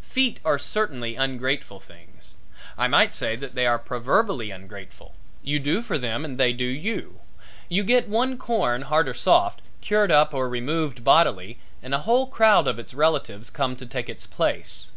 Feet 0.00 0.38
are 0.44 0.60
certainly 0.60 1.16
ungrateful 1.16 1.80
things. 1.80 2.36
I 2.78 2.86
might 2.86 3.16
say 3.16 3.34
that 3.34 3.56
they 3.56 3.66
are 3.66 3.80
proverbially 3.80 4.52
ungrateful. 4.52 5.16
You 5.42 5.58
do 5.58 5.82
for 5.82 5.98
them 5.98 6.24
and 6.24 6.38
they 6.38 6.52
do 6.52 6.62
you. 6.64 7.18
You 7.68 7.82
get 7.82 8.06
one 8.08 8.38
corn, 8.38 8.82
hard 8.82 9.08
or 9.08 9.14
soft, 9.14 9.60
cured 9.80 10.12
up 10.12 10.32
or 10.32 10.48
removed 10.48 11.02
bodily 11.02 11.58
and 11.82 11.94
a 11.96 12.06
whole 12.06 12.28
crowd 12.28 12.68
of 12.68 12.78
its 12.78 12.94
relatives 12.94 13.50
come 13.50 13.74
to 13.74 13.84
take 13.84 14.08
its 14.08 14.24
place. 14.24 14.92